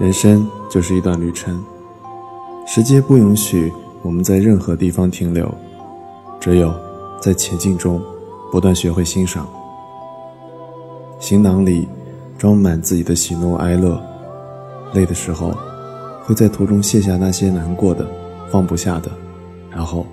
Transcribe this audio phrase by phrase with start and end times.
[0.00, 1.62] 人生就是一段旅程，
[2.66, 5.46] 时间不允许我们在任何地方停留，
[6.40, 6.72] 只有
[7.20, 8.02] 在前进中
[8.50, 9.46] 不断学会欣赏。
[11.18, 11.86] 行囊里
[12.38, 14.02] 装满自己的喜怒哀乐，
[14.94, 15.52] 累的时候
[16.24, 18.08] 会在途中卸下那些难过的、
[18.48, 19.10] 放不下的，
[19.70, 20.06] 然后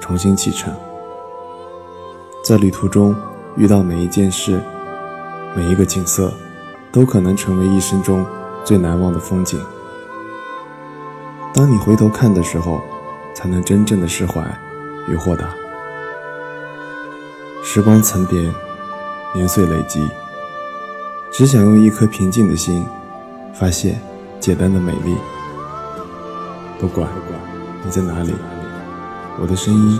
[0.00, 0.74] 重新启程。
[2.44, 3.14] 在旅途中
[3.56, 4.60] 遇到每一件事、
[5.54, 6.32] 每一个景色，
[6.90, 8.26] 都可能成为一生中。
[8.68, 9.58] 最难忘的风景。
[11.54, 12.82] 当你回头看的时候，
[13.34, 14.44] 才能真正的释怀
[15.08, 15.48] 与豁达。
[17.64, 18.52] 时光层叠，
[19.32, 20.06] 年岁累积，
[21.30, 22.86] 只想用一颗平静的心，
[23.54, 23.98] 发现
[24.38, 25.16] 简单的美丽。
[26.78, 27.08] 不管
[27.82, 28.34] 你在哪里，
[29.40, 29.98] 我的声音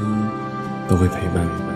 [0.86, 1.67] 都会陪伴你。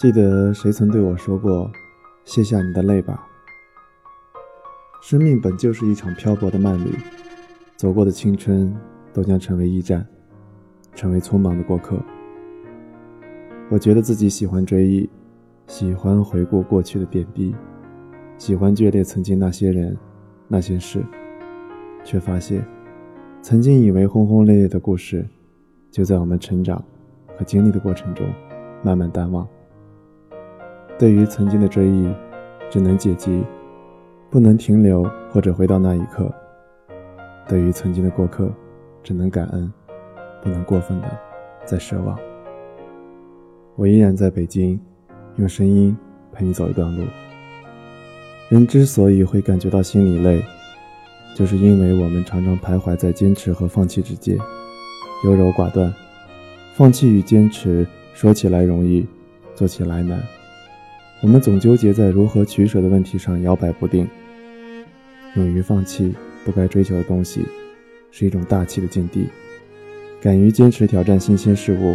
[0.00, 1.70] 记得谁曾对我说过
[2.24, 3.28] ：“卸下你的泪吧。”
[5.02, 6.90] 生命本就是一场漂泊的慢旅，
[7.76, 8.74] 走过的青春
[9.12, 10.06] 都将成为驿站，
[10.94, 12.02] 成为匆忙的过客。
[13.68, 15.06] 我觉得自己喜欢追忆，
[15.66, 17.54] 喜欢回顾过去的点滴，
[18.38, 19.94] 喜欢眷恋曾经那些人、
[20.48, 21.04] 那些事，
[22.04, 22.66] 却发现，
[23.42, 25.28] 曾经以为轰轰烈烈的故事，
[25.90, 26.82] 就在我们成长
[27.36, 28.26] 和经历的过程中，
[28.82, 29.46] 慢慢淡忘。
[31.00, 32.06] 对于曾经的追忆，
[32.68, 33.42] 只能解记，
[34.28, 36.30] 不能停留或者回到那一刻；
[37.48, 38.52] 对于曾经的过客，
[39.02, 39.72] 只能感恩，
[40.42, 41.08] 不能过分的
[41.64, 42.18] 再奢望。
[43.76, 44.78] 我依然在北京，
[45.36, 45.96] 用声音
[46.34, 47.02] 陪你走一段路。
[48.50, 50.44] 人之所以会感觉到心里累，
[51.34, 54.36] 就是因为我们常常徘徊在坚持和放弃之间，
[55.24, 55.90] 优柔寡断。
[56.74, 59.06] 放弃与坚持，说起来容易，
[59.54, 60.22] 做起来难。
[61.22, 64.08] 我们总纠结在如何取舍的问题上摇摆不定。
[65.36, 66.14] 勇于放弃
[66.46, 67.44] 不该追求的东西，
[68.10, 69.26] 是一种大气的境地；
[70.20, 71.94] 敢于坚持挑战新鲜事物，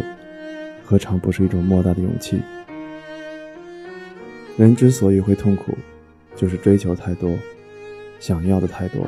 [0.84, 2.40] 何尝不是一种莫大的勇气？
[4.56, 5.76] 人之所以会痛苦，
[6.36, 7.36] 就是追求太多，
[8.20, 9.04] 想要的太多。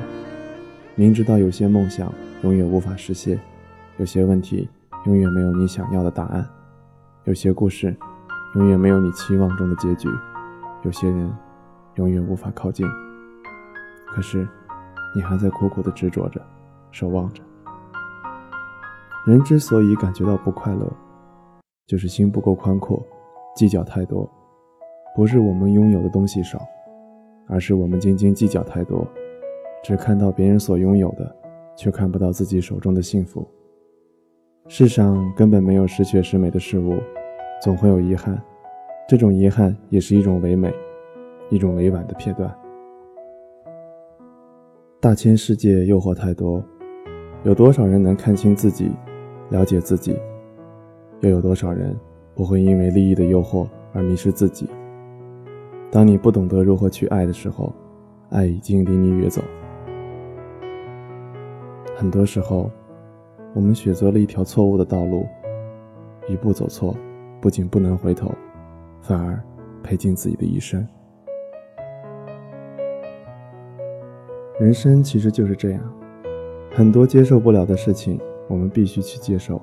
[0.96, 2.12] 明知道有些梦想
[2.42, 3.38] 永远无法实现，
[3.98, 4.68] 有些问题
[5.06, 6.44] 永远没有你想要的答案，
[7.24, 7.94] 有些故事。
[8.54, 10.08] 永远没有你期望中的结局，
[10.82, 11.30] 有些人
[11.96, 12.86] 永远无法靠近。
[14.06, 14.48] 可是，
[15.14, 16.40] 你还在苦苦的执着着，
[16.90, 17.42] 守望着。
[19.26, 20.90] 人之所以感觉到不快乐，
[21.86, 23.04] 就是心不够宽阔，
[23.54, 24.28] 计较太多。
[25.14, 26.58] 不是我们拥有的东西少，
[27.48, 29.06] 而是我们斤斤计较太多，
[29.84, 31.36] 只看到别人所拥有的，
[31.76, 33.46] 却看不到自己手中的幸福。
[34.68, 36.98] 世上根本没有十全十美的事物。
[37.60, 38.40] 总会有遗憾，
[39.08, 40.72] 这种遗憾也是一种唯美，
[41.50, 42.52] 一种委婉的片段。
[45.00, 46.62] 大千世界诱惑太多，
[47.42, 48.92] 有多少人能看清自己，
[49.50, 50.16] 了解自己？
[51.20, 51.98] 又有多少人
[52.32, 54.68] 不会因为利益的诱惑而迷失自己？
[55.90, 57.72] 当你不懂得如何去爱的时候，
[58.30, 59.42] 爱已经离你远走。
[61.96, 62.70] 很多时候，
[63.52, 65.26] 我们选择了一条错误的道路，
[66.28, 66.94] 一步走错。
[67.40, 68.32] 不仅不能回头，
[69.00, 69.42] 反而
[69.82, 70.86] 赔尽自己的一生。
[74.58, 75.80] 人生其实就是这样，
[76.72, 79.60] 很多接受不了的事情，我们必须去接受。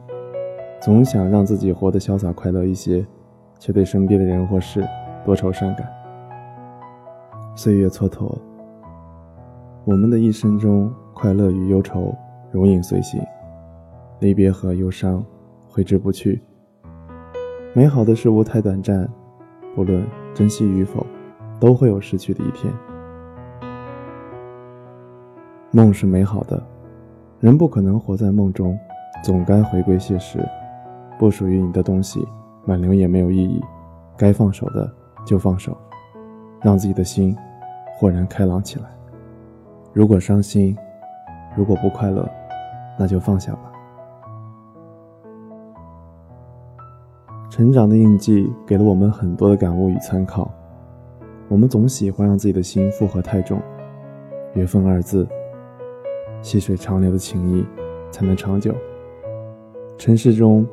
[0.81, 3.05] 总想让自己活得潇洒快乐一些，
[3.59, 4.87] 却对身边的人或事
[5.25, 5.85] 多愁善感。
[7.55, 8.37] 岁月蹉跎，
[9.83, 12.15] 我们的一生中，快乐与忧愁
[12.51, 13.19] 如影随形，
[14.19, 15.25] 离别和忧伤
[15.67, 16.41] 挥之不去。
[17.77, 19.05] 美好的事物太短暂，
[19.75, 21.05] 不论珍惜与否，
[21.59, 22.73] 都会有失去的一天。
[25.71, 26.65] 梦是美好的，
[27.41, 28.79] 人不可能活在梦中，
[29.21, 30.39] 总该回归现实。
[31.19, 32.25] 不属于你的东西，
[32.67, 33.61] 挽留也没有意义。
[34.15, 34.89] 该放手的
[35.25, 35.77] 就放手，
[36.61, 37.35] 让自己的心
[37.97, 38.85] 豁然开朗起来。
[39.91, 40.77] 如果伤心，
[41.57, 42.25] 如果不快乐，
[42.97, 43.74] 那就放下吧。
[47.55, 50.51] 成长的印记给了我们很多的感悟与参考。
[51.47, 53.61] 我们总喜欢让自己的心负荷太重，
[54.55, 55.25] 缘分二字，
[56.41, 57.65] 细水长流的情谊
[58.11, 58.75] 才能长久。
[59.97, 60.67] 尘世中，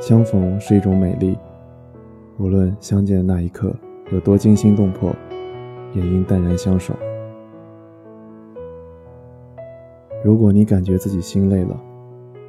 [0.00, 1.38] 相逢是一种美丽，
[2.38, 3.72] 无论相见的那一刻
[4.10, 5.14] 有多惊心动魄，
[5.94, 6.92] 也应淡然相守。
[10.24, 11.80] 如果你感觉自己心累了，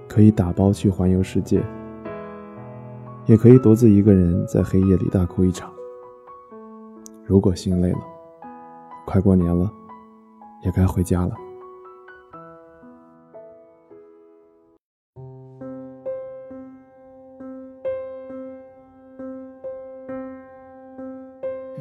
[0.07, 1.61] 可以打包去环游世界，
[3.27, 5.69] 也可以独自一个人在黑夜里大哭一场。
[7.25, 7.99] 如果心累了，
[9.05, 9.69] 快过年了，
[10.63, 11.35] 也该回家了。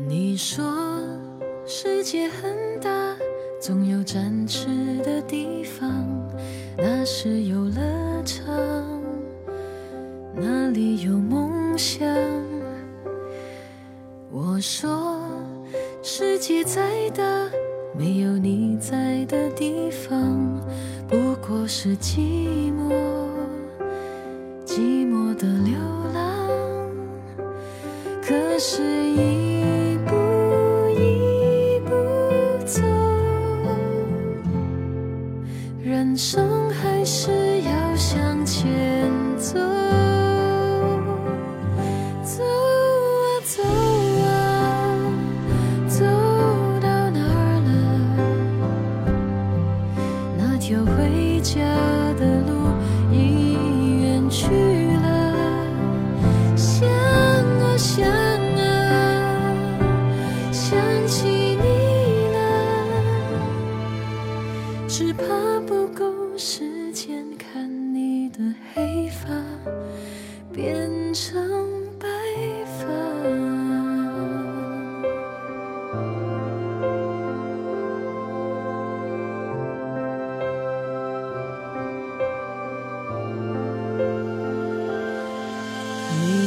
[0.09, 0.65] 你说
[1.65, 3.17] 世界很大，
[3.61, 4.67] 总有展翅
[5.05, 5.89] 的地方，
[6.77, 8.45] 那是游乐场，
[10.37, 12.07] 哪里有梦想。
[14.31, 15.21] 我说。
[16.09, 17.25] 世界再大，
[17.99, 20.61] 没有你在的地方，
[21.09, 22.66] 不过是记忆，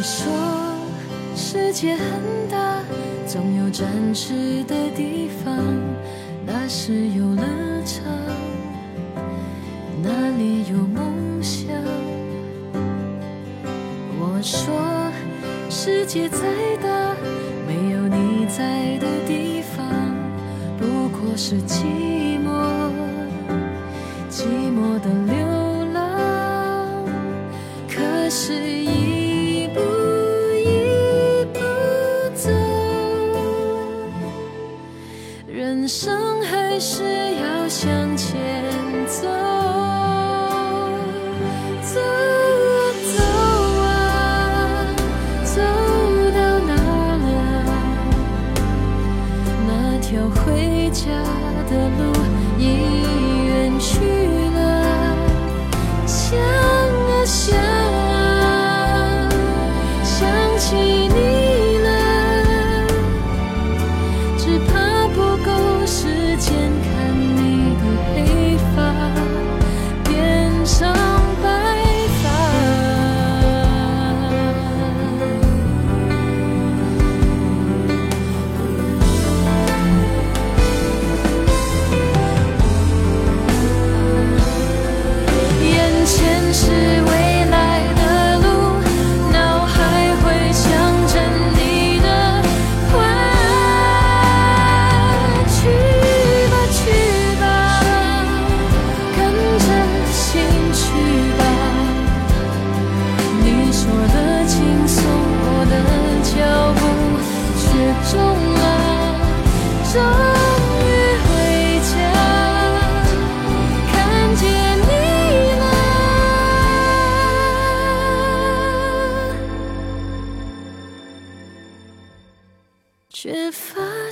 [0.09, 0.25] 说
[1.35, 2.03] 世界很
[2.49, 2.81] 大，
[3.27, 5.55] 总有展翅的地方，
[6.47, 7.43] 那是游乐
[7.85, 8.03] 场，
[10.01, 11.13] 那里有梦
[11.43, 11.67] 想。
[14.19, 15.11] 我说，
[15.69, 16.39] 世界再
[16.81, 17.15] 大，
[17.67, 19.85] 没有你在的地方，
[20.79, 21.83] 不过是寂
[22.43, 22.49] 寞，
[24.27, 27.05] 寂寞的流浪。
[27.87, 28.88] 可是。
[35.89, 37.03] 人生还是
[37.37, 38.37] 要向前
[39.07, 39.58] 走。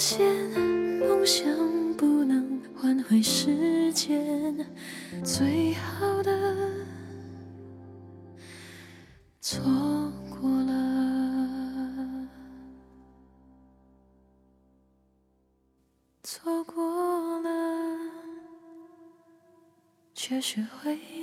[0.09, 0.25] 现
[1.01, 1.45] 梦想
[1.97, 4.55] 不能换回时间，
[5.21, 6.31] 最好的
[9.41, 9.61] 错
[10.29, 12.29] 过了，
[16.23, 17.49] 错过了，
[20.13, 21.16] 却学会。